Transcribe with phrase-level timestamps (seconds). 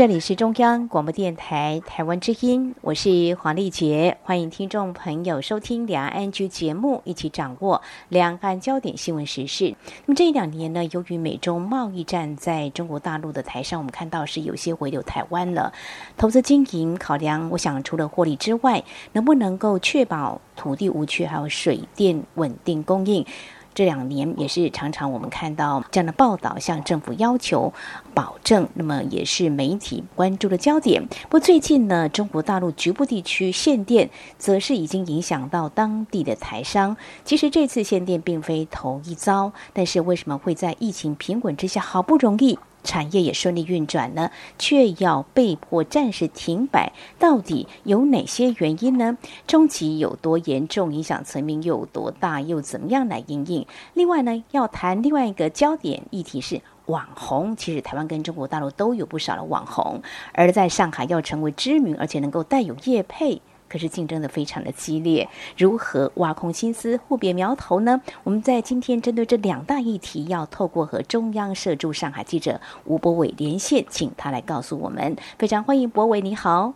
[0.00, 9.74] 这里是中央广播电台台湾之音，我是黄丽杰，欢迎听众朋友收听两岸 ING 节目，一起掌握两岸焦点新闻时事。
[10.06, 15.70] 那么这一两年呢，由于美中贸易战在中国大陆的台商，我们看到是有些回流台湾了。
[16.16, 18.82] 投资经营考量，我想除了获利之外，
[19.12, 23.26] 能不能够确保土地无缺，还有水电稳定供应？
[23.72, 27.72] 这两年也是常常我们看到这样的报道，向政府要求
[28.12, 31.06] 保证，那么也是媒体关注的焦点。
[31.22, 36.96] 不过最近呢，中国大陆局部地区限电，则是已经影响到当地的台商。
[37.24, 42.58] 其实这次限电并非头一遭，但是为什么会在疫情平稳之下，好不容易？
[42.82, 49.18] 产业也顺利运转呢，却要被迫暂时停摆，到底有哪些原因呢？
[49.46, 50.92] 冲击有多严重？
[50.92, 52.40] 影响层面又有多大？
[52.40, 53.66] 又怎么样来应应？
[53.94, 57.54] 另外呢，要谈另外一个焦点议题是网红。
[57.56, 63.40] 其实台湾跟中国大陆都有不少的网红，而在上海要成为知名，而且能够带有业配。
[63.70, 68.00] 可是竞争的非常的激烈，如何挖空心思互别苗头呢？
[68.24, 75.16] 我们在今天针对这两大议题，要透过和中央社驻上海记者吴博伟连线，请他来告诉我们。
[75.38, 76.74] 非常欢迎博伟，你好。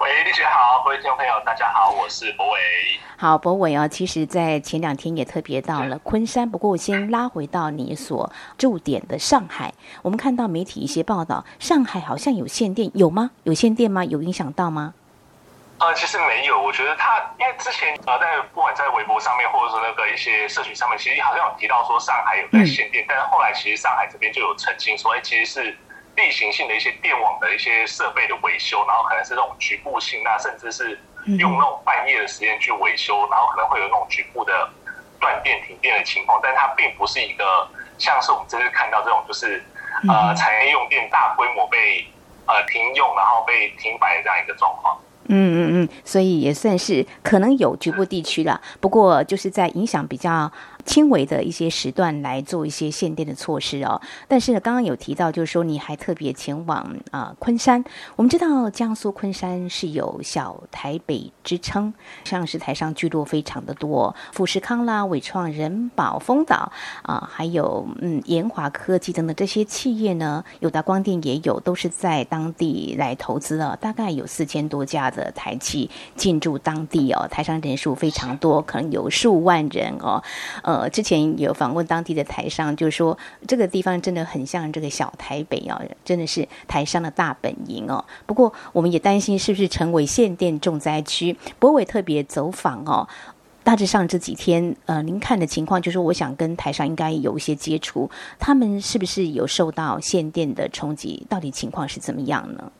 [0.00, 2.58] 喂，丽姐好，各位听众朋友，大家好，我是博伟。
[3.18, 9.74] 好，博伟啊，其实，在前两天也特别到了昆山，不过我先拉回到你所驻点的上海。
[10.00, 13.30] 我们看到媒体一些报道，上海好像有限电，有吗？
[13.42, 14.02] 有限电吗？
[14.06, 14.94] 有影响到吗？
[15.80, 25.78] 呃，其实没有，我觉得他因为之前呃，在不管在微博上面，或者说那个一些社群上面，其实好像有提到说上海有在限电，嗯、但是后来其实上海这边就有澄清说，哎，其实是
[26.16, 31.00] 例行性的一些电网的一些设备的维修，然后可能是那种局部性，那甚至是
[31.38, 34.68] 用那种半夜的时间去维修，然后可能会有那种局部的
[35.18, 37.66] 断电停电的情况，但它并不是一个
[37.96, 39.64] 像是我们这次看到这种就是
[40.10, 42.06] 呃产业用电大规模被
[42.46, 45.00] 呃停用，然后被停摆的这样一个状况。
[45.32, 50.50] 嗯嗯嗯，所以也算是可能有局部地区了，不过就是在影响比较
[50.84, 57.82] 轻微的一些时段来做一些限电的措施哦，但是呢，刚刚有提到，就是说你还特别前往啊、昆山。
[58.16, 66.70] 我们知道江苏昆山是有小台北之称，像是台商聚落非常的多，富士康啦、伟创、人宝、丰岛
[67.02, 80.22] 啊，还有嗯研华科技等等这些企业呢，友达光电也有，都是在当地来投资了，大概有四千多家的台企进驻当地哦，台商人数非常多，可能有数万人哦。
[80.62, 83.18] 呃，之前有访问当地的台商，就说
[83.48, 88.04] 这个地方真的很像这个小台北哦，真的是台商的大本营哦。
[88.24, 91.36] 不过我们也担心是不是成为限电重灾区。
[91.58, 93.08] 柏纬特别走访哦，
[93.62, 101.26] 大致上这几天呃，您看的情况，就是我想跟台商应该有一些接触，他们是不是有受到限电的冲击？
[101.28, 102.72] 到底情况是怎么样呢？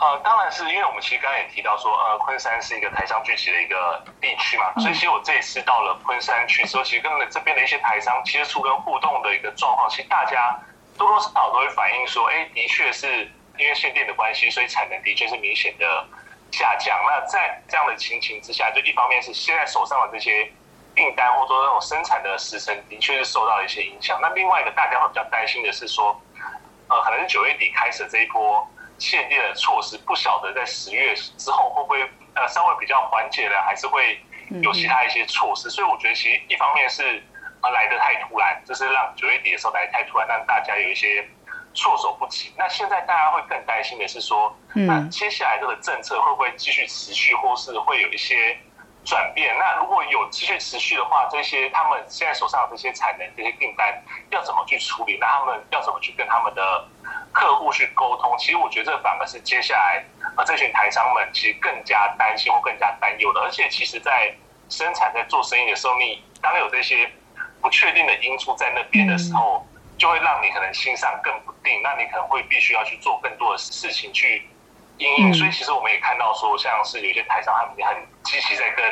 [0.00, 10.56] 呃，当然是因为我们其实刚才也提到说，呃，昆山是一个台商聚集的一个地区嘛，所以其实我这一次到了昆山去的时候，其实跟这边的一些台商接触跟互动的一个状况，其实大家
[10.96, 13.28] 多多少少都会反映说，哎，的确是
[13.58, 16.06] 因为限电的关系，所以产能的确是明显的
[16.50, 16.98] 下降。
[17.06, 20.50] 那在这样的情形之下，就一方面是现在手上的这些
[20.94, 24.18] 订单或者说那种生产的时程的确是受到一些影响。
[24.20, 26.20] 那另外一个大家会比较担心的是说，
[26.88, 28.66] 呃，可能是九月底开始这一波。
[29.00, 32.02] 限电的措施不晓得在十月之后会不会
[32.34, 34.20] 呃稍微比较缓解了，还是会
[34.60, 35.70] 有其他一些措施。
[35.70, 37.22] 所以我觉得其实一方面是
[37.62, 41.24] 呃来的太突然，就是让九月底的时候来得太突然，让大家有一些
[41.78, 42.52] 措手不及。
[42.58, 48.58] 那现在大家会更担心的是说，那接下来这个政策会不会继续持续，或是会有一些
[49.04, 49.56] 转变？
[49.56, 55.16] 那如果有继续持续的话，这些他们现在手上的这些产能、这些订单要怎么去处理？
[55.20, 56.84] 那他们要怎么去跟他们的
[57.32, 60.04] 客户去沟通，其实我觉得这反而是接下来
[60.34, 63.40] 啊这群台商们其实更加担心或更加担忧的。
[63.40, 64.34] 而且其实，在
[64.68, 67.08] 生产在做生意的时候，你当有这些
[67.60, 69.64] 不确定的因素在那边的时候，
[69.98, 71.82] 就会让你可能心上更不定。
[71.82, 74.48] 那你可能会必须要去做更多的事情去
[74.98, 75.34] 应应。
[75.34, 78.84] 所以其实我们也看到说，像是有些台商他们也很积极在跟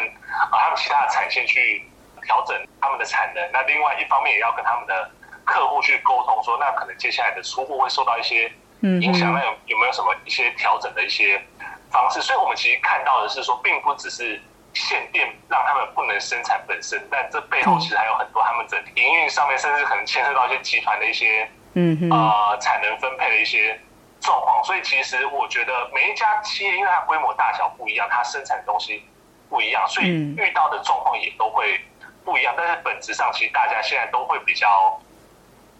[0.50, 1.82] 啊他们其他的产线去
[2.22, 3.50] 调整他们的产能。
[3.52, 5.10] 那另外一方面也要跟他们的。
[5.46, 8.50] 客户去沟通说，那可能接下来的出货会受到一些
[8.80, 11.40] 影响，那有有没有什么一些调整的一些
[11.88, 12.20] 方式？
[12.20, 14.42] 所以，我们其实看到的是说，并不只是
[14.76, 23.78] 限电让他们不能生产本身，但这背后其实还有很多他们整体营运上面，甚至可能牵涉到一些集团的一些嗯啊，呃，产能分配的一些
[24.20, 24.62] 状况。
[24.64, 29.02] 所以其实我觉得每一家企业，因为它规模大小不一样，它生产的东西
[29.48, 31.80] 不一样，所以遇到的状况也都会
[32.24, 32.54] 不一样。
[32.56, 35.00] 但是本质上，其实大家现在都会比较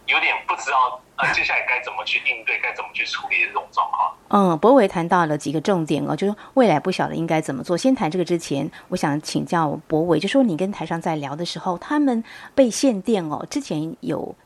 [0.06, 1.00] 有点不知道。
[1.18, 4.14] 呃，接下来该怎么去应对，该怎么去处理的这种状况？
[4.28, 7.74] 嗯，博伟谈到了几个重点哦，就是未来不晓得应该怎么做。
[7.74, 12.22] 先谈这个之前，我想请教博伟，就说你跟台上在聊的时候，他们
[12.54, 14.36] 被限电哦，之前有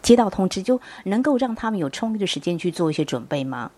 [0.00, 3.68] 接到通知，就能够让他们有充裕的时间去做一些准备吗？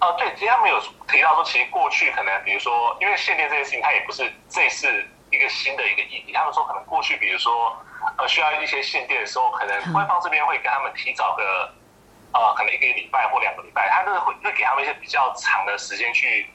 [0.00, 4.86] 哦、呃，对，其实他们有提到说，其实过去可能，比如说，因为限电这件事情，它也不是这次
[5.30, 6.32] 一个新的一个议题。
[6.34, 7.74] 他们说，可能过去，比如说。
[8.18, 11.70] 呃，需要一些限电的时候，可能官方这边会给他们提早个，
[12.32, 16.48] 呃，可能一个礼拜或两个礼拜，他就是会会给他们一些比较长的时间去，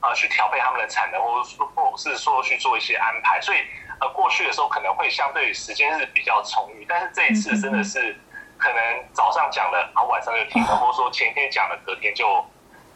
[0.00, 3.40] 呃，去调配他们的产能，或者说或是说去做一些安排。
[3.40, 3.58] 所以，
[4.00, 8.18] 呃，过去的时候可能会相对时间是比较充裕，但是这一次真的是
[8.56, 12.44] 可能早上讲了，然后晚上就停了，或者说前天讲了，隔天就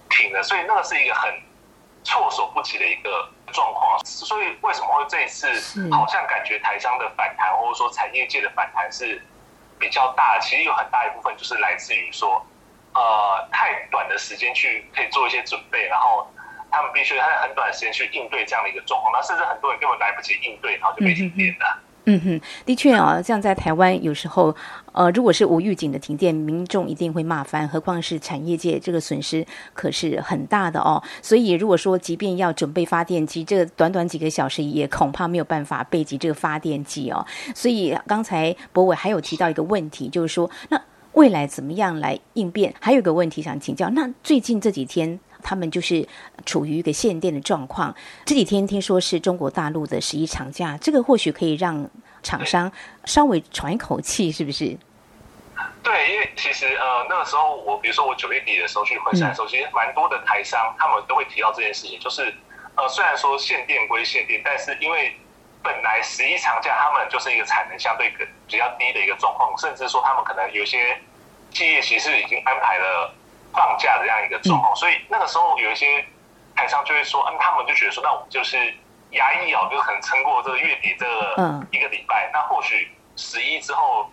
[0.08, 1.30] 停了，所以那个是一个很
[2.04, 3.30] 措手不及的一个。
[3.50, 5.48] 状况，所以为什么会这一次
[5.90, 9.22] 好像感觉台商的反弹，或者说产业界的反弹是
[9.78, 10.38] 比较大？
[10.38, 12.44] 其实有很大一部分就是来自于说，
[12.92, 16.30] 呃，太短的时间去可以做一些准备，然后
[16.70, 21.78] 他们必须在很短的时间去应对这样的一个状况，那甚至很多人根本来不及应对，然后就被停电了。
[22.10, 24.54] 嗯哼，的确啊，像在台湾有时候，
[24.92, 31.02] 呃，如果是无预警的停电，民众一定会骂翻，何况是产业界，这个损失可是很大的哦。
[31.20, 37.26] 所以如果说即便要准备发电机，这短短几个小时也恐怕没有办法备齐这个发电机哦。
[37.54, 40.80] 所以刚才博伟还有提到一个问题，就是说那
[41.12, 42.74] 未来怎么样来应变？
[42.80, 45.20] 还有一个问题想请教，那最近这几天。
[45.42, 46.06] 他们就是
[46.44, 47.94] 处于一个限电的状况。
[48.24, 51.88] 这几天听说是中国大陆的十一长假，这个或许可以让
[52.22, 52.70] 厂商
[53.04, 54.76] 稍微喘一口气，是不是？
[55.82, 62.34] 对，因为其实呃那个时候我比如说我九月底的时候去昆山的时候，嗯、其实蛮多的台商他们都会提到这件事情，就是
[62.74, 65.16] 呃虽然说限电归限电，但是因为
[65.62, 70.96] 本来十一长假他们就是一个产能相对比较低的一个状况，甚至说他们可能有些
[71.52, 73.14] 企业其实已经安排了。
[73.52, 76.04] 放假的这样一个状况，所以那个时候有一些
[76.54, 78.56] 台商就会说，嗯，他们就觉得说，那我们就是
[79.10, 84.10] 压抑哦，就可能撑过这个月底这个一个礼拜，那或许十一之后，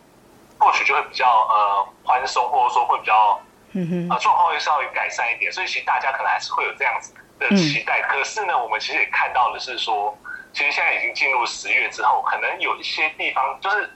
[0.58, 3.40] 或许就会比较呃宽松，或者说会比较
[4.10, 8.02] 啊状况会稍微改善一点，所以其实大家可能还是会有这样子的期待。
[8.04, 10.18] 可是呢，我们其实也看到的是说，
[10.54, 13.92] 其实现在已经进入十月之后，可能有一些地方就是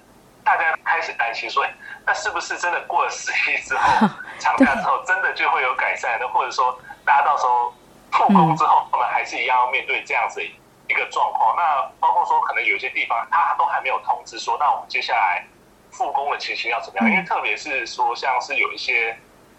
[0.49, 1.71] 大家开始担心说，哎，
[2.07, 4.07] 那是不是真的过了十一之后？
[4.39, 6.75] 长假之后真的就会有改善的，或者说
[7.05, 7.71] 大家到时候
[8.11, 11.55] 复工之后，我们还是一样要面对这样子一个状况。
[11.55, 15.45] 那包括说可能有些地方他都还没有通知说，那我们接下来
[15.91, 17.11] 复工的情形要怎么样？
[17.11, 19.15] 因为特别是说像是有一些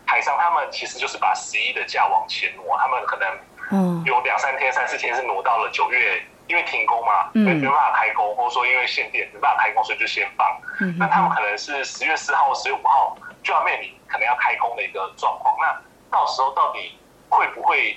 [0.09, 3.29] 台商，他们其实就是把十一的假往前挪，他们可能
[3.71, 10.61] 嗯有两三天、三四天是挪到了九月，因为停工嘛，没没办法开工，或者说因为限电没办法开工，所以就先放。
[10.99, 13.94] 那他们可能是十月四号十月五号就要面临。
[14.11, 15.81] 可能要开工的一个状况，那
[16.11, 16.99] 到时候到底
[17.29, 17.97] 会不会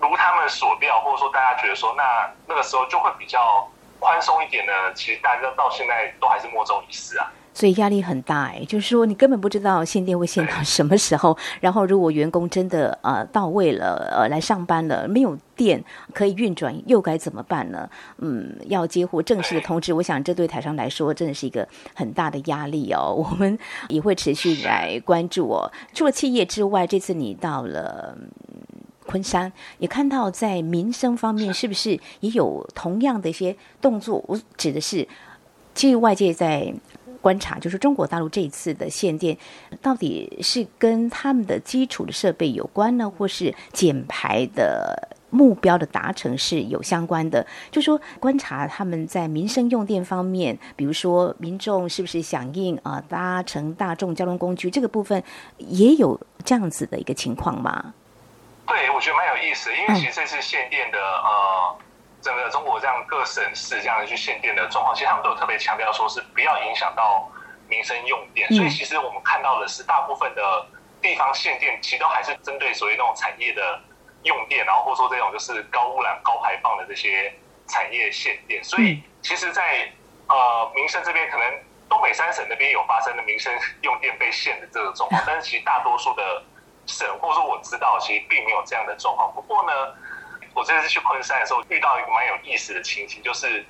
[0.00, 2.02] 如他们所料，或者说大家觉得说，那
[2.48, 3.68] 那个时候就会比较
[4.00, 4.72] 宽松一点呢？
[4.94, 7.30] 其实大家到现在都还是莫衷一是啊。
[7.56, 11.34] 所以压力很大哎，就是说你根本不知道限电会限到什么时候。
[11.58, 15.82] 然后如果员工真的呃到位了，呃来上班了，没有电
[16.12, 17.88] 可以运转，又该怎么办呢？
[18.18, 23.14] 嗯，要接获正式的通知，我想这对台商来说真的是一个很大的压力哦。
[23.16, 23.58] 我们
[23.88, 25.72] 也会持续来关注哦。
[25.94, 28.18] 除了企业之外，这次你到了
[29.06, 34.22] 昆山，也看到在民生方面是不是也有同样的一些动作？
[34.28, 35.08] 我指的是，
[35.74, 36.74] 其实外界在。
[37.26, 39.36] 观察就是中国大陆这一次的限电，
[39.82, 47.44] 到底是跟他们的基础的设备有关呢，或是减排的目标的达成是有相关的？
[47.72, 55.20] 就说观察他们在民生用电方面，比如说民众是不是响应啊，搭乘大众交通工具这个部分
[55.58, 57.92] 也有这样子的一个情况吗？
[58.68, 61.76] 对，我觉得蛮有意思，因为其实这次限电的呃。
[62.22, 67.30] 整个中国这样各省市这样的去限电的状况，其实他们都有特别强调，说是不要影响到
[67.68, 68.50] 民生用电。
[68.52, 70.66] 所以其实我们看到的是，大部分的
[71.00, 73.80] 地方限电，其实都还是针对所谓那种产业的
[74.24, 77.32] 用电，然后或者说这种就是高污染、高排放的这些
[77.68, 78.64] 产业限电。
[78.64, 79.92] 所以其实在，在
[80.28, 81.46] 呃民生这边，可能
[81.88, 86.42] 东北三省那边有发生的民生 用电被限的这个状况，但是其实大多数的
[86.86, 89.30] 省，或者说我知道，其实并没有这样的状况。
[89.32, 89.72] 不过呢。
[90.56, 93.62] 我这次去昆山的时候，遇到一个蛮有意思的情形，就是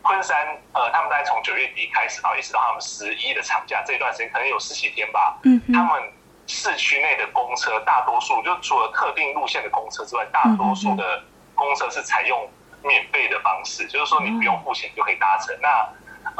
[0.00, 0.34] 昆山
[0.72, 5.38] 呃，他们大概从九月底开始，然后一直到他们十一的长假这一段时间，可能有十几天吧。
[5.44, 6.02] 嗯，他们
[6.46, 11.22] 市区内的公车，大多数就除了特定路线的公车之外，大多数的
[11.54, 12.50] 公车是采用
[12.82, 15.54] 免费的方式，就是说你不用付钱就可以搭乘。
[15.60, 15.68] 那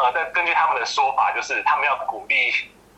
[0.03, 2.51] 呃，但根据他们的说法，就是他们要鼓励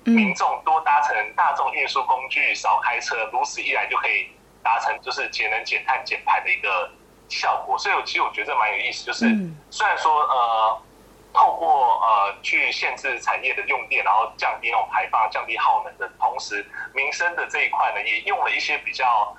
[0.04, 4.30] 民众多搭乘大众运输工具，少开车，如此一来就可以
[4.62, 6.90] 达成就是节能减碳减排的一个
[7.28, 7.76] 效果。
[7.78, 9.26] 所以，我其实我觉得这蛮有意思，就是
[9.70, 10.82] 虽然说呃，
[11.32, 16.64] 透过呃去限制产业的用电，然后降低那种排放、降低耗能的同时，
[16.94, 19.36] 民生的这一块呢，也用了一些比较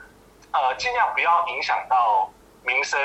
[0.51, 2.31] 呃尽量不要影响到
[2.63, 2.99] 民生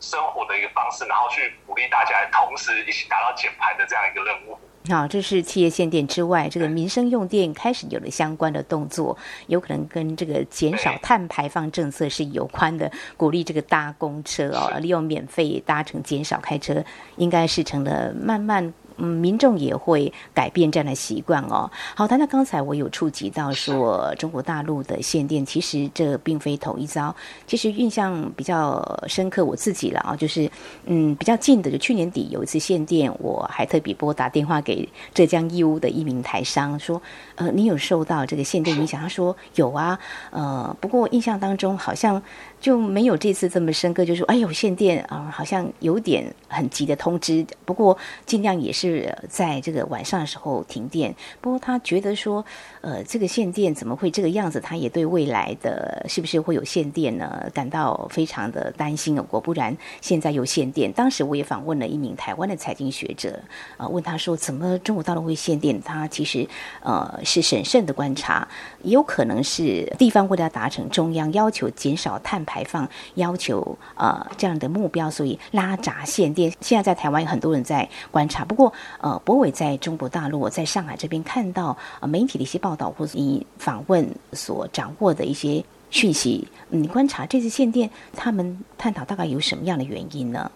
[0.00, 4.58] 生活的一个方式，然后去鼓励大家同时一起达到减排的这样一个任务。
[4.90, 16.84] 好，这是企业限电之外，这个民生用电开始有了相关的动作，有可能跟这个减少碳排放政策是有关的，鼓励这个搭公车哦，利用免费搭乘，减少开车，
[17.16, 18.74] 应该是成了慢慢。
[18.96, 21.70] 嗯，民众也会改变这样的习惯哦。
[21.94, 27.14] 好，谈到刚才我有触及到说中国大陆的限电，其实这并非头一遭。
[27.46, 30.50] 其实印象比较深刻，我自己了啊，就是。
[30.86, 37.00] 嗯比较近的，就去年底有一次限电，我还特别拨打电话给浙江义乌的一名台商，说
[37.36, 39.00] 呃你有受到这个限电影响？
[39.00, 39.98] 他说有啊，
[40.30, 42.20] 呃不过印象当中好像。
[42.60, 44.20] 就没有这次这么深刻，就是。
[44.20, 47.44] 说，哎呦，限电啊、呃，好像有点很急的通知。
[47.66, 51.12] 不过尽量也是是在这个晚上的时候停电。
[51.40, 52.44] 不过他觉得说，
[52.80, 54.60] 呃，这个限电怎么会这个样子？
[54.60, 59.16] 他也对未来的是不是会有限电呢，感到非常的担心。
[59.24, 60.92] 果不然，现在有限电。
[60.92, 63.40] 当时我也访问了一名台湾的财经学者，
[63.76, 65.82] 啊、问他说，怎么中国大陆会限电？
[65.82, 66.46] 他其实
[66.82, 68.46] 呃是审慎的观察，
[68.82, 72.44] 也有可能是地方为了达成中央要求减少碳。
[72.44, 76.52] 排放要求呃这样的目标，所以拉闸限电。
[76.60, 90.50] 现在在台湾有很多人在观察，不过呃，博伟在中国大陆，我在上海这边看到呃媒体的一些报道，或者你访问所掌握的一些讯息，你观察这次限电，他们探讨大概有什么样的原因呢？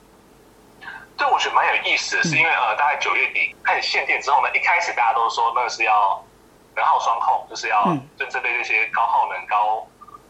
[1.16, 6.22] 对，我觉得蛮有意思的，是因为呃，大概九月底开始限电之后呢，一开始大家都说那个是要
[6.76, 7.84] 能耗双控，就是要
[8.16, 9.86] 针对这些高耗能高。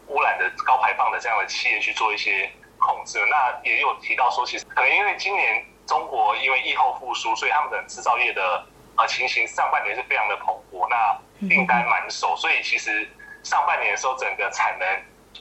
[0.09, 8.63] 污染的高排放的这样的企业去做一些控制，那也有提到说，其实可能因为今年中国因为疫后复苏，所以他们的制造业的
[8.95, 13.09] 呃情形上半年是非常的蓬勃，那订单满手，所以其实
[13.43, 14.87] 上半年的时候整个产能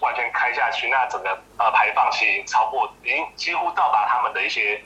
[0.01, 4.83] 完全开下去，那整个呃排放其实超过，已经几乎到达他们的一些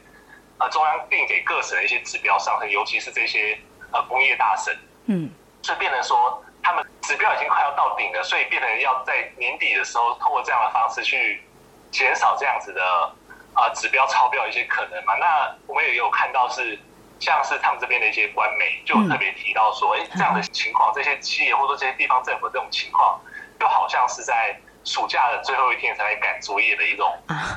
[0.59, 3.57] 呃中央定给各省的一些指标上，尤其是这些
[3.93, 4.77] 呃工业大省，
[5.07, 5.31] 嗯，
[5.63, 6.45] 所以变成说。
[6.65, 11.43] 他们指标已经快要到顶了，所以变成要在年底的时候，通过这样的方式去
[11.91, 13.13] 减少这样子的
[13.55, 15.15] 啊、呃、指标超标一些可能嘛。
[15.15, 16.79] 那我们也有看到是，
[17.19, 23.21] 像是他们这边的一些官媒就特别提到说，哎、嗯，这样的情况，这些企业或者说这些地方政府这种情况，
[23.59, 24.59] 就好像是在。
[24.85, 27.09] 暑假的最后一天才来赶作业的一种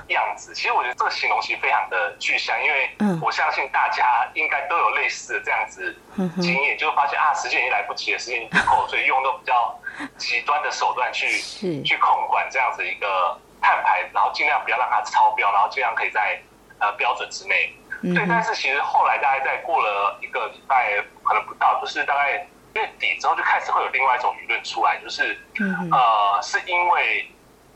[0.10, 2.88] 样子，其实我觉得这个形容其实非常的具象，因为
[3.20, 5.98] 我相信大家应该都有类似的这样子
[6.40, 9.75] 经验，就会发现啊，时间已经来不及了，时间已经不够，所以用都比较
[10.20, 11.42] 极端的手段去
[11.82, 13.36] 去控管这样子一个
[13.66, 16.40] 碳排，然后尽量不要让它超标，然后尽量可以在
[16.78, 17.74] 呃标准之内。
[18.14, 22.48] 对，但是其实后来大概在过了一个礼拜，可能不到，就是大概。
[22.76, 25.40] 月底之后就开始会有另外一种舆论出来，就是，
[25.94, 27.26] 呃，是因为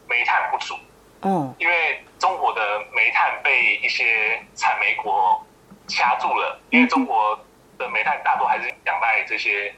[0.10, 0.76] 煤炭不足，
[1.22, 5.42] 嗯，因为中国的煤炭被一些产煤国
[5.88, 7.40] 掐住了，因为中国
[7.78, 9.74] 的煤炭大多还是仰赖这些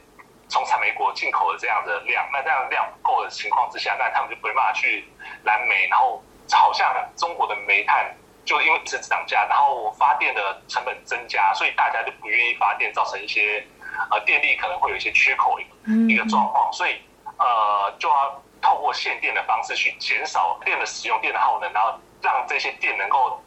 [0.51, 5.09] 从产煤国进口的这样的量，那这样量不够的情况之下，那他们就没办法去
[5.43, 8.13] 燃煤，然后好像中国的煤炭
[8.45, 13.65] 就因为一直涨价，然后发电的成本增加，所以大家就不愿意发电，造成一些。
[14.09, 16.99] 呃，电力可能会有一些缺口一个一个状况，所以
[17.37, 23.39] 呃，就要透过限电的方式去减少电的使用、电的耗能，然后让这些电能够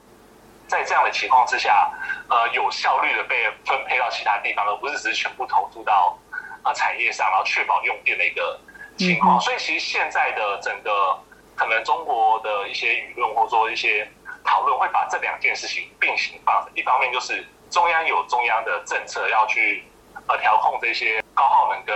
[0.68, 1.90] 在这样的情况之下，
[2.28, 6.16] 呃，有效率的被分配到其他地方，而不是只是全部投注到
[6.64, 8.58] 啊产业上，然后确保用电的一个
[8.98, 9.40] 情况。
[9.40, 11.16] 所以其实现在的整个
[11.54, 14.10] 可能中国的一些舆论或者说一些
[14.44, 16.68] 讨论，会把这两件事情并行放。
[16.74, 19.84] 一方面就是中央有中央的政策要去。
[20.26, 21.94] 呃，调控这些高耗能跟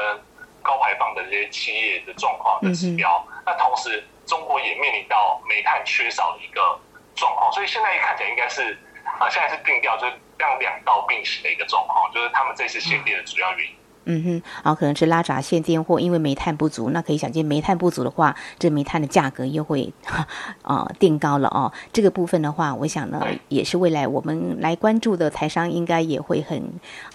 [0.63, 6.79] 高排放的这些企业的状况的指标，嗯、那同时中国也面临到煤炭缺少的一个
[7.15, 8.77] 状况，所以现在看起来应该是
[9.19, 13.75] 啊、呃，现在是定调就是让两道并行的一个状况，就是他们这次限电的主要原因。
[14.11, 14.31] 嗯哼，
[14.65, 19.93] 然后可能是拉闸限电，或因为煤炭不足，那可以想见煤炭不足的话，这煤炭的价格又会
[20.62, 21.71] 啊垫高了哦。
[21.93, 26.59] 这个部分的话，我想呢，也是未来我们来关注的台商应该也会很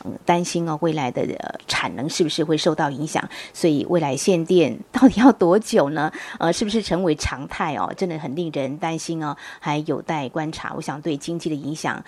[0.05, 1.25] 嗯担心哦，未来的
[1.67, 3.27] 产能是不是会受到影响？
[3.53, 6.11] 所以未来限电到底要多久呢？
[6.37, 7.91] 呃，是不是成为常态哦？
[7.97, 10.71] 真的很令人担心哦，还有待观察。
[10.75, 12.03] 我想对经济的影响。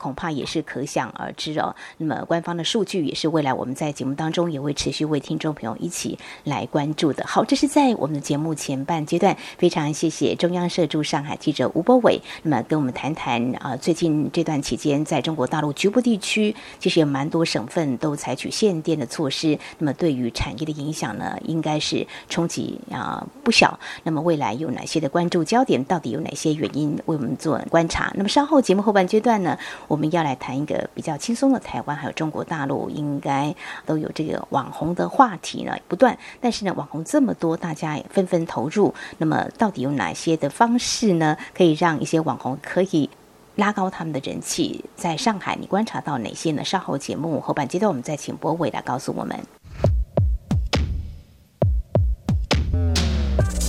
[0.00, 1.76] 恐怕也是可想而知哦。
[1.98, 7.24] 那么官方的数据也是未来我们在节目当中也会持续为听众朋友一起来关注的。
[7.26, 23.78] 好，这是在我们的节目前半阶段，非常谢谢中央社驻上海记者吴博伟，那么跟我们谈谈啊，最近这段期间在中国大陆局部地区，其实有蛮多省份都采取限电的措施，那么对于产业的影响呢，应该是冲击啊不小。
[24.02, 25.84] 那么未来有哪些的关注焦点？
[25.84, 28.12] 到底有哪些原因为我们做观察？
[28.14, 29.58] 那么稍后节目后半阶段呢？
[29.90, 33.52] 我们要来谈一个比较轻松的台湾，还有中国大陆，应该
[33.84, 36.16] 都有这个网红的话题呢不断。
[36.40, 38.94] 但是呢，网红这么多，大家也纷纷投入。
[39.18, 43.10] 那么，到底有哪些的方式呢，可以让一些网红可以
[43.56, 44.84] 拉高他们的人气？
[44.94, 46.64] 在上海，你观察到哪些呢？
[46.64, 49.36] 稍后节目后半阶段，我们再请柏伟来告诉我们。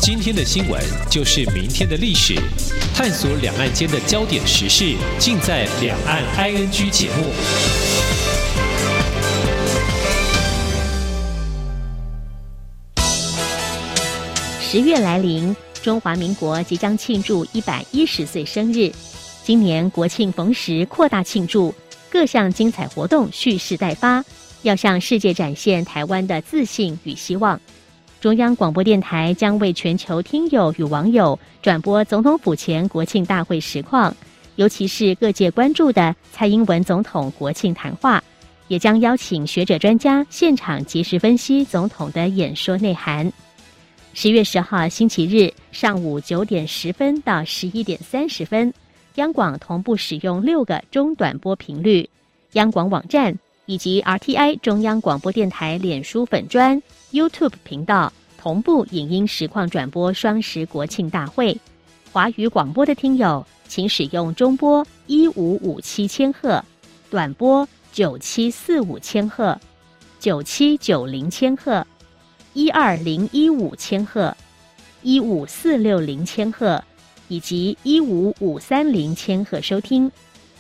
[0.02, 0.82] 今天的新闻
[1.12, 2.34] 就是明天的历史，
[2.96, 7.32] 探索两岸间的焦点时事，尽在《两岸 ING》节目。
[14.60, 18.92] 十月来临，中华民国即将庆祝一百一十岁生日。
[19.44, 21.72] 今年国庆逢时，扩大庆祝，
[22.10, 24.26] 各项精彩活动蓄势待发，
[24.64, 27.62] 要向世界展现台湾的自信与希望。
[28.22, 34.16] 中央广播电台将为全球听友与网友转播总统府前国庆大会实况，
[34.58, 38.24] 尤其是各界关注的蔡英文总统国庆谈话，
[38.68, 43.34] 也将邀请学者专家现场及时分析总统的演说内涵。
[44.14, 48.72] 十月十号星期日上午九点十分到十一点三十分，
[49.16, 52.08] 央广同步使用六个中短波频率，
[52.52, 53.36] 央广网站。
[53.66, 61.58] 以及 RTI 中央广播电台脸书粉专、YouTube 频道同步影音实况转播双十国庆大会。
[62.12, 66.64] 华语广播的听友，请使用中波一五五七千赫、
[67.10, 69.58] 短波九七四五千赫、
[70.20, 71.86] 九七九零千赫、
[72.54, 74.36] 一二零一五千赫、
[75.04, 76.84] 一五四六零千赫
[77.30, 80.12] 以及一五五三零千赫收听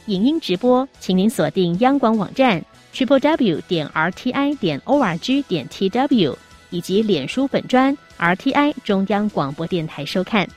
[0.05, 0.87] 影音直播。
[1.01, 2.63] 请您锁定央广网站。
[2.93, 6.37] Triple w 点 r t i 点 o r g 点 t w
[6.69, 10.47] 以及脸书粉专 r t i 中央广播电台收看。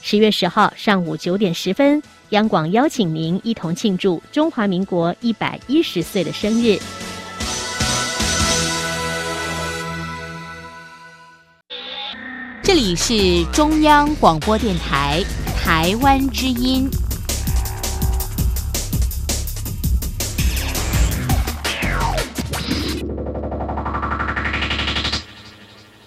[0.00, 6.78] 十月十号上午九点十分，央广邀请您一同庆祝中华民国一百一十岁的生日。
[12.62, 15.24] 这里是中央广播电台
[15.56, 16.88] 台湾之音。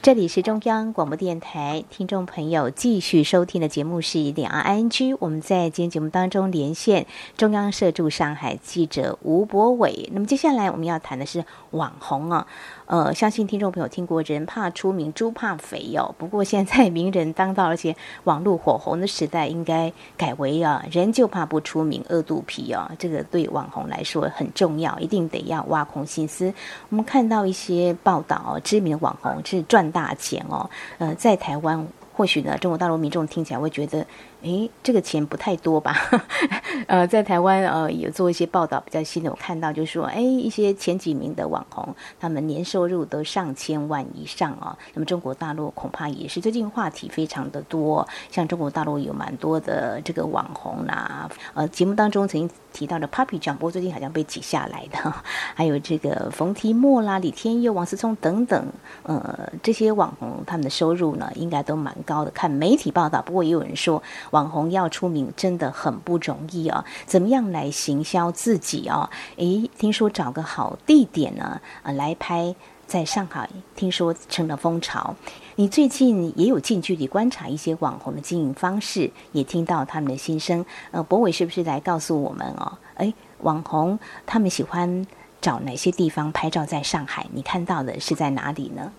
[0.02, 5.14] 这里是中央广播电台，听众朋友继续收听的节目是《两岸 ING》。
[5.20, 7.06] 我们在今天节目当中连线
[7.38, 10.10] 中央社驻上海记者吴博伟。
[10.12, 12.48] 那么接下来我们要谈的是网红啊。
[12.92, 16.14] 呃，相信听众朋友听过“人怕出名，猪怕肥”哦。
[16.20, 22.92] 不过现在名人当道，而且网络火红的时代，应该改为啊，人就怕不出名，饿肚皮哦。
[23.00, 26.54] 这个对网红来说很重要，一定得要挖空心思。
[26.90, 30.70] 我们看到一些报道，知名的网红是赚大钱哦。
[30.98, 34.06] 呃，在台湾，或许呢，中国大陆民众听起来会觉得。
[34.44, 35.96] 诶，这个钱不太多吧？
[36.88, 44.76] 呃，在台湾呃有做一些报道比较新的，我看到就是说，诶，一些前几名的网红，他们年收入都上千万以上啊。
[44.96, 55.14] 那么中国大陆恐怕也是最近话题非常的多，像中国大陆有蛮多的这个网红啦、啊，呃，节目当中曾经提到的 Papi 酱，不过最近好像被挤下来的，
[55.54, 58.66] 还有这个冯提莫啦、李天佑、王思聪等等，
[59.04, 62.32] 呃，这些网红他们的收入呢，应该都蛮高的。
[62.32, 64.02] 看媒体报道，不过也有人说。
[64.32, 66.84] 网红要出名真的很不容易哦！
[67.06, 69.10] 怎么样来行销自己哦？
[69.38, 72.56] 诶，听说找个好地点呢，呃，来拍，
[72.88, 75.16] 在上海听说成了风潮。
[75.56, 80.66] 你最近也有近距离观察一些网红的经营方式，也听到他们的心声。
[80.92, 82.78] 呃，博伟是不是来告诉我们哦？
[82.96, 85.06] 诶，网红他们喜欢
[85.40, 86.66] 找哪些地方拍照？
[86.66, 88.92] 在上海，你看到的是在哪里呢？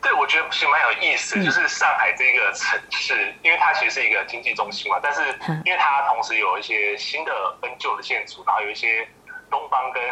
[0.00, 5.20] 对，我觉得是蛮有意思，就是上海这个城市，因为它其实是一个经济中心嘛，但是
[5.64, 9.06] 因为它同时有一些新的跟旧的建筑，然后有一些
[9.50, 10.02] 东方跟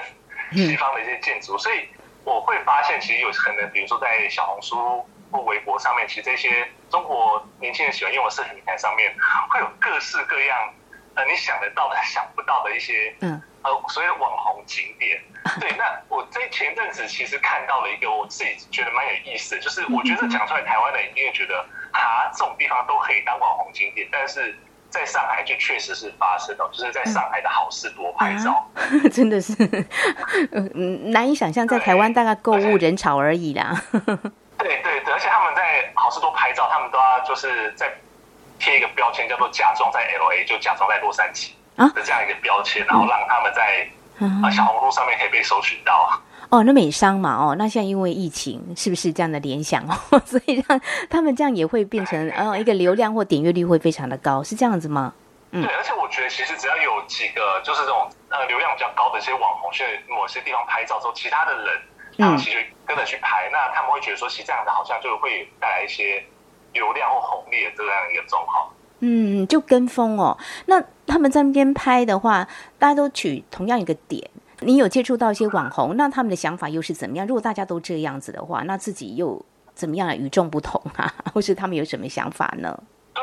[0.53, 1.89] 西方的一些建筑，所以
[2.25, 9.15] 我会发现，其实有可能，比如说在小红书或微博上面，其实这些中国年轻人喜欢用的社群平台上面，
[9.51, 10.75] 会有各式各样
[11.17, 15.21] 呃你想得到的、想不到的一些嗯呃所谓的网红景点。
[15.61, 21.59] 对，那我在前阵子其实看到了一个我自己觉得蛮有意思的，就是我觉得讲出来，台湾人一定会觉得
[21.93, 24.57] 啊，这种地方都可以当网红景点，但是。
[24.89, 28.81] 在上海就确实是发生了，就是在上海的好事多拍照，啊、
[29.13, 29.53] 真的是，
[30.53, 33.75] 嗯，难以想象，在台湾大概购物人潮而已啦。
[34.57, 37.93] 对对对，而且他们在好事多拍照，他们都要就是在
[38.59, 43.89] 贴一个标签，叫做“假装在 LA”，就假装在洛杉矶啊的这样一个标签，啊、然后让他们在
[44.21, 46.11] 啊小红书上面可以被搜寻到。
[46.49, 49.99] 哦，那美商嘛，哦，那现在因为疫情，是不是这样的联想哦？
[50.25, 55.13] 所以让他们这样也会变成，呃，一个流量或点阅率会非常的高，是这样子吗？
[55.51, 61.83] 嗯，对，而且我觉得其实只要有几个就是这种呃流量比较高的一些网红去某些地方拍照之后，其他的人
[62.17, 66.25] 然后其实跟着去拍，嗯、那他们会觉得说，其实这样子好像就会带来一些
[66.77, 68.69] 流量或红利的这样一个状况。
[69.01, 70.37] 嗯，就跟风哦。
[70.67, 72.47] 那他们在那边拍的话，
[72.79, 74.31] 大家都取同样一个点。
[74.61, 77.27] 你有接触到一些网红，那他们的想法又是怎么样？
[77.27, 81.13] 如果大家都这样子的话，那自己又怎么样与众不同啊？
[81.35, 82.75] 或是他们有什么想法呢？
[83.13, 83.23] 对，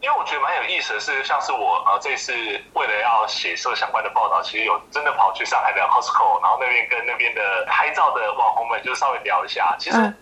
[0.00, 2.32] 因为我觉得蛮有意思的是，像是我呃这次
[2.74, 9.74] 为了要写摄相关的报道，其实有真的跑去上海的 Costco，然后那边跟那边的拍照的网红们就稍微聊一下。
[9.76, 10.14] 其实、嗯、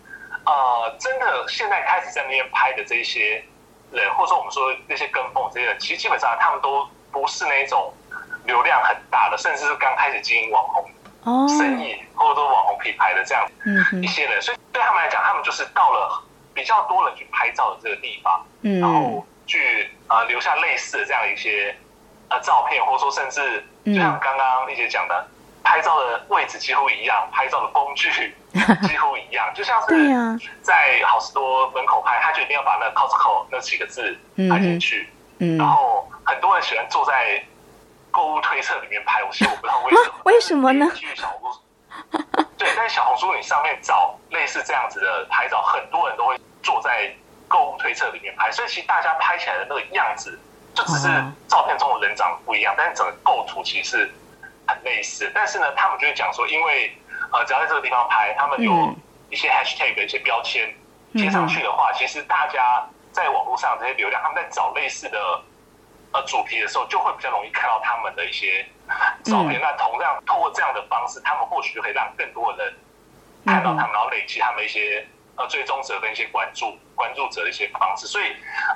[0.51, 3.43] 呃，真的现在开始在那边拍的这些
[3.91, 7.93] 人，或者说我们说那些跟风这些人，其实基本上他们都不是那种。
[8.43, 10.83] 流量很大的，甚至是刚开始经营网红
[11.47, 13.47] 生意，或者说网红品牌的这样
[14.01, 18.43] 一些人，所以对他们来讲，他们就是到了比较多人去拍照的这个地方，
[18.81, 21.75] 然后去呃留下类似的这样一些
[22.29, 25.27] 呃照片，或者说甚至就像刚刚丽姐讲的，
[25.63, 28.09] 拍照的位置几乎一样，拍照的工具
[28.87, 34.17] 几乎一样，就像是在好事多门口拍，他就一定要把那 Costco 那几个字
[34.49, 37.43] 拍进去，然后很多人喜欢坐在。
[38.13, 40.21] 购物推车里面拍，我其实我不知道为什么。
[40.25, 40.91] 为什么呢？
[40.93, 41.59] 去小红书，
[42.57, 47.09] 对，在小红书你上面找类似这样子的拍照，很多人都会坐在
[47.47, 50.37] 购物推车里面拍，所以其实大家拍起来的那个样子，
[50.75, 51.07] 就只是
[51.47, 54.13] 照片中的人长得不一样，但是整个构图其实是
[54.73, 55.31] 很类似。
[55.33, 56.95] 但是呢，他们就是讲说，因为
[57.31, 58.95] 呃，只要在这个地方拍，他们有
[59.29, 60.73] 一些 hashtag 的一些标签
[61.13, 65.41] 贴上去的话，其实大家在网络上这些流量，他们在找类似的。
[66.13, 68.67] 呃，主题的时候就会比较容易看到他们的一些
[69.23, 69.57] 照片。
[69.57, 72.73] 嗯、那同样透过这样的方式，他们或许就可以让更多的人
[73.45, 75.07] 看到他们，嗯、然后累积他们一些
[75.37, 78.07] 呃追踪者跟一些关注关注者的一些方式。
[78.07, 78.25] 所以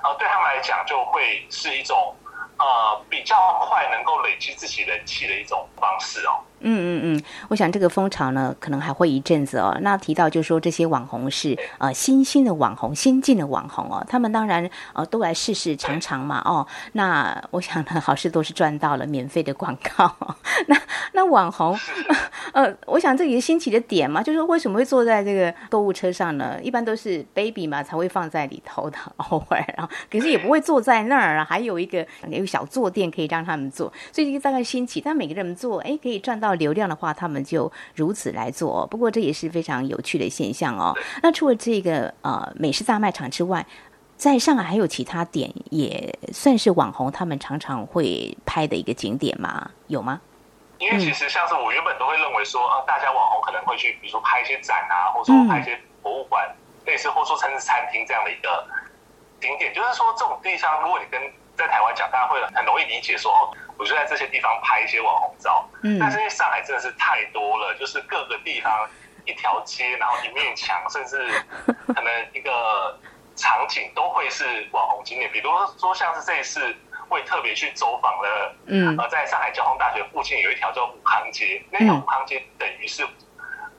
[0.01, 2.15] 呃，对他们来讲，就会是一种
[2.57, 6.31] 呃比较快能够累积自己人气的一种方式哦。
[6.67, 9.77] 嗯嗯嗯，我想这个风潮呢，可能还会一阵子哦。
[9.81, 16.65] 那提到就说，这些网红是呃新兴的网红、新进的网红哦，他们当然呃都来试试尝尝嘛哦。
[16.93, 20.15] 那我想呢，好事都是赚到了 免费的广告。
[20.65, 20.75] 那
[21.13, 21.77] 那网红
[22.53, 26.59] 呃，我想这也是新奇的点嘛，就是为什么会坐在这个购物车上呢？
[26.63, 31.45] 一般都是 baby 嘛才会放在里头的，偶尔然后可是也不会坐在那儿啊。
[31.47, 34.99] 还有一个有一个小坐垫可以让他们坐，所以这个大概新奇。
[34.99, 36.54] 但每个人坐，哎，可以赚到。
[36.55, 38.87] 到流量的话，他们就如此来做。
[38.87, 40.95] 不过这也是非常有趣的现象哦。
[41.21, 43.65] 那除了这个呃美食大卖场之外，
[44.15, 49.69] 在上海还有其他点也算是网红他们常常会拍的一个景点吗？
[49.87, 50.21] 有吗？
[50.77, 58.65] 因为其实像是我原本都会认为说，呃，大家网红可能会去，比如说拍一些展啊，或者说拍一些博物馆，嗯、类似或者说甚至餐厅这样的一个
[59.39, 59.73] 景点。
[59.73, 61.19] 就是说这种地方，如果你跟
[61.55, 63.51] 在台湾讲，大家会很容易理解说，哦。
[63.77, 68.89] 我就在这些地方拍一些网红照，嗯，但是因为上海真的是太多了，就是各个地方
[69.25, 71.43] 一条街，然后一面墙，甚至
[71.93, 72.97] 可能一个
[73.35, 75.29] 场景都会是网红景点。
[75.31, 76.73] 比如说像是这一次
[77.09, 83.05] 会特别去走访了，嗯，呃，在上海交通大学附近有一条叫武康街，那条武康街等于是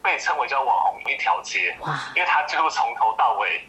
[0.02, 3.64] 被称为叫网红一条街，哇，因为它几乎从头到尾，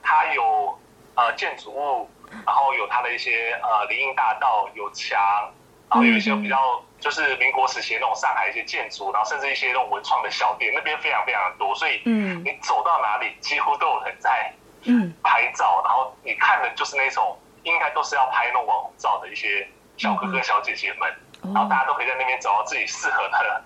[0.00, 0.78] 它有
[1.16, 2.08] 呃建筑物。
[2.46, 5.18] 然后有它的一些呃林荫大道，有墙，
[5.88, 14.52] 然后有一些比较就是民国时期的那种上海一些建筑，然后甚至一些那种文创的小店，那边非常非常的多，所以嗯，你走到哪里几乎都有人在
[14.84, 15.12] 嗯。
[15.22, 21.12] 拍照，然后你看的就是那种应该都是要拍那种网红照的一些小哥哥小姐姐们，
[21.42, 23.64] 然后大家都可以在那边找到自己适合的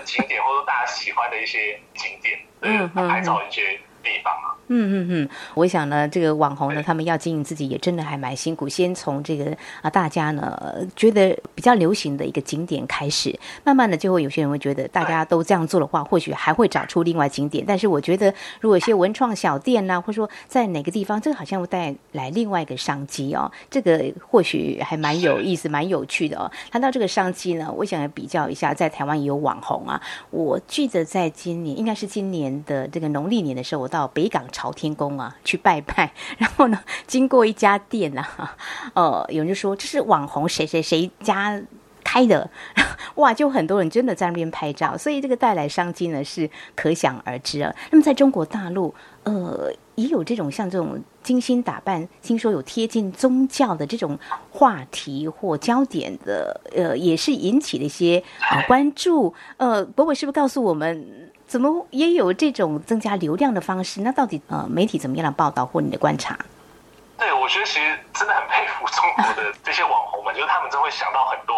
[0.04, 4.51] 景点，或者说大家喜欢的一些景点，嗯，拍照的一些地方啊。
[4.68, 8.68] 嗯嗯嗯，我想呢，这个网红呢，他们要经营自己也真的还蛮辛苦。
[8.68, 17.64] 先从这个啊，大家呢觉得比较流行的一个景点开始，慢慢的就会有些人会觉得，大家都这样做的话，或许还会找出另外景点。
[17.66, 23.50] 但是我觉得，如果一些文创小店呐、啊，或者说在哪个地方，这个好像会带来另外一个商机哦。
[23.68, 26.50] 这个或许还蛮有意思、蛮有趣的哦。
[26.70, 30.00] 谈到这个商机呢，我想要比较一下，在台湾也有网红啊。
[30.30, 34.42] 我记得在今年，应该是今年的这个农历年的时候，我到北港。
[34.52, 38.56] 朝天宫啊，去拜拜， 然后呢，经过一家店啊，
[38.94, 41.60] 呃，有人就说这是网红谁谁谁家
[42.04, 42.48] 开的，
[43.16, 47.74] 哇，就很多人真的在那边拍照，所以这个带来商机呢是可想而知啊。
[47.90, 54.18] 那么在中国大陆，呃，也有这种像这种精心打扮，听说有贴近宗教的这种
[54.50, 59.32] 话题或焦点的，呃，也是引起了一些啊关注。
[59.56, 61.30] 呃，柏纬是不是告诉我们？
[61.52, 64.00] 怎么也有这种增加流量的方式？
[64.00, 66.34] 那到底呃媒体怎么样的报道或你的观察？
[67.18, 71.54] 对，我觉得其实真的很佩服中国的这些网红们，就是他们真会想到很多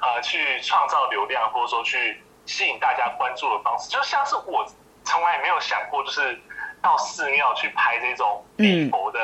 [0.00, 4.66] 呃去创造流量或者说去吸引大家关注的方式，就像是我
[5.04, 6.36] 从来没有想过，就是
[6.82, 9.20] 到寺庙去拍这种礼佛的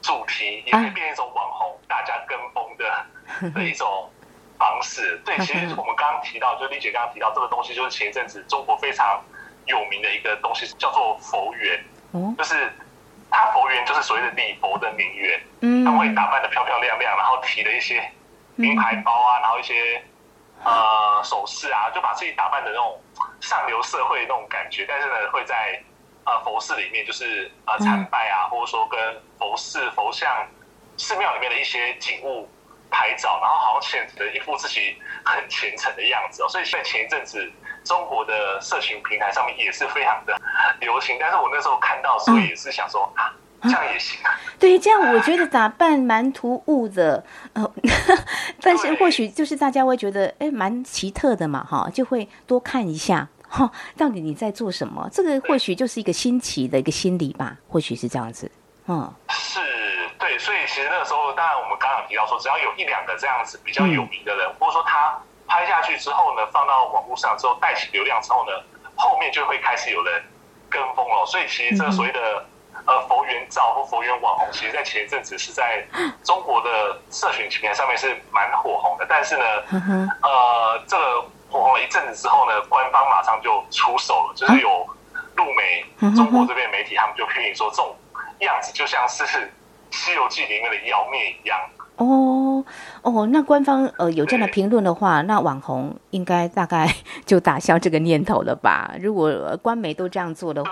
[0.00, 4.08] 主题，嗯、也可以变一种网红，啊、大家跟风的 的一种。
[4.58, 9.22] 方式对，其实我们刚刚提到，就丽姐刚刚提到这个东西，就是前一阵子中国非常
[9.66, 11.84] 有名的一个东西，叫做佛缘。
[12.12, 12.72] 嗯，就是
[13.30, 18.02] 他佛缘就是所谓的礼佛的名媛，嗯，他们会打扮得漂漂亮亮，然后提了一些
[18.54, 20.02] 名牌包啊，然后一些
[20.64, 23.00] 呃首饰啊，就把自己打扮的那种
[23.40, 24.86] 上流社会那种感觉。
[24.88, 25.80] 但是呢，会在
[26.24, 28.98] 呃佛寺里面，就是呃参拜啊，或者说跟
[29.38, 30.46] 佛寺佛像
[30.96, 32.48] 寺庙里面的一些景物。
[32.90, 37.50] 拍照，然后好像显得一副自己很虔诚的样子哦，所以在前一阵子，
[37.84, 40.38] 中国的社群平台上面也是非常的
[40.80, 41.16] 流行。
[41.20, 44.38] 但是我那时候看到，所以也是想说、嗯、啊，这样也行啊。
[44.58, 47.22] 对，这样我觉得打扮蛮突兀的，
[47.52, 47.72] 呃，
[48.62, 55.08] 但是或许就是大家会觉得，哎，蛮奇特的嘛，哈，就会多看一下，哈，到底你在做什么？
[55.12, 58.50] 这个或许就是一个新奇的一个心理吧，或许是这样子，
[58.86, 59.60] 嗯，是。
[60.18, 68.52] 对，所以其实那个时候，当然我们刚刚提到说，只要有一两个这样子比较有名的人，嗯、或者说他拍下去之后呢，放到网络上之后带起流量之后呢，
[68.96, 70.22] 后面就会开始有人
[70.70, 71.24] 跟风了。
[71.26, 72.44] 所以其实这个所谓的
[72.86, 75.84] 呃佛缘照或佛缘网红，其实在前一阵子是在
[76.24, 79.06] 中国的社群平台上面是蛮火红的。
[79.08, 79.44] 但是呢，
[80.22, 81.20] 呃，这个
[81.50, 84.88] 火红了一阵子之后呢，官方马上就出手了，就是有
[85.36, 85.84] 陆媒
[86.16, 87.94] 中国这边媒体，他们就批评说，这种
[88.40, 89.24] 样子就像是。
[89.98, 91.58] 《西游记》里面的妖孽一样
[91.94, 92.62] 哦
[93.02, 96.92] 哦，那官方呃有这样的评论的话，那网红应该大概
[97.24, 98.92] 就打消这个念头了吧？
[99.00, 100.70] 如果官媒都这样做的话，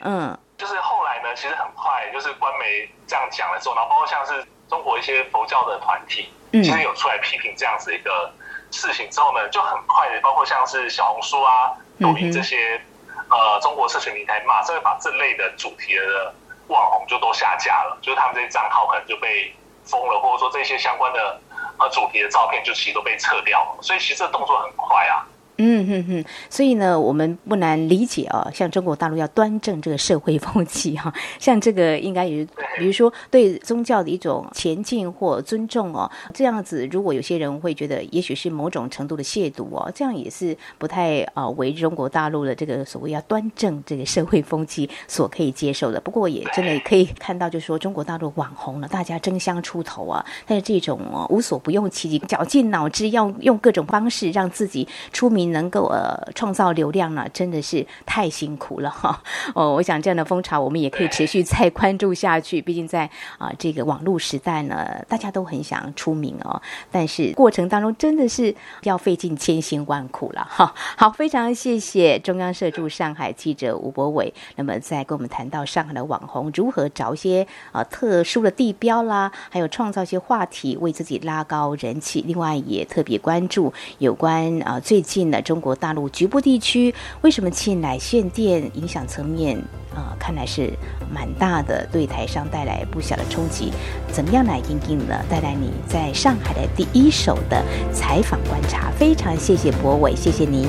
[0.00, 8.30] 嗯，就是后来呢，其实很快就是官媒这样讲了之后，然后包括像是中国一些佛教的团体，嗯，其实有出来批评这样子一个
[8.72, 12.74] 事情之后呢，就很快的，包括像是小红书啊、抖音这些、
[13.06, 16.34] 嗯、呃中国社群平台，马上会把这类的主题的。
[16.68, 19.52] 网红就都下架了，就是他们这些账号可能就被
[19.84, 21.40] 封了，或者说这些相关的
[21.78, 25.26] 呃主题的照片就其实都被撤掉了，所以其实这动作很快啊。
[25.60, 46.00] 嗯哼哼，所以呢，我们不难理解哦，像中国大陆要端正这个社会风气哈，像这个应该也是，比如说对宗教的一种前进或尊重哦，这样子，如果有些人会觉得，也许是某种程度的亵渎哦，这样也是不太啊为中国大陆的这个所谓要端正这个社会风气所可以接受的。
[46.00, 55.48] 不过也真的可以看到，就是说中国大陆网红呢，大家争相出头啊，但是这种哦无所不用其极、绞尽脑汁，要用各种方式让自己出名。
[55.48, 59.22] 能够呃创造流量呢，真的是太辛苦了哈
[59.54, 59.72] 哦！
[59.74, 62.60] 我想这样的风潮我们也可以持续再关注下去。
[62.68, 70.74] 毕竟在啊、这个网络时代呢，大家都很想出名哦，但是过程当中真的是要费尽千辛万苦了哈。
[70.98, 82.22] 好，非常谢谢中央社驻上海记者吴博伟，那么在跟我们谈到上海的网红如何找一些啊、特殊的地标啦，还有创造一些话题为自己拉高人气。
[82.26, 85.38] 另外也特别关注有关啊、最近的。
[85.48, 89.56] 中国大陆局部地区为什么庆来限电影响层面、
[89.98, 90.72] 呃，看来是
[91.12, 93.72] 蛮大的，对台商带来不小的冲击。
[94.12, 95.14] 怎么样来应应呢？
[95.28, 100.68] 带来你在上海的第一手的采访观察，非常谢谢博伟，谢谢您。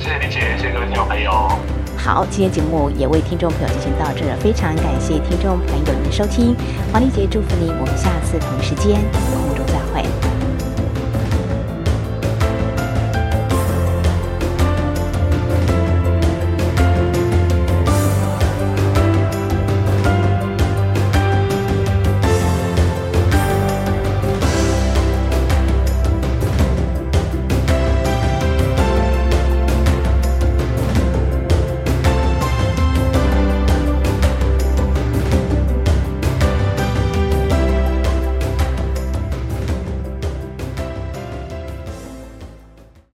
[0.00, 1.30] 谢谢李姐，谢谢各位听众朋友。
[1.98, 6.56] 好，今天节目也为听众朋友进行到这儿，非常感谢听众朋友您的收听。
[6.90, 9.67] 黄丽杰祝福您，我们下次同时间空中。